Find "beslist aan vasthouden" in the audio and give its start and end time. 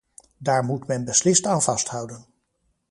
1.05-2.25